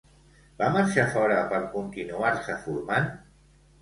Va 0.61 0.69
marxar 0.75 1.03
fora 1.17 1.37
per 1.53 1.59
continuar-se 1.75 2.57
formant? 2.67 3.11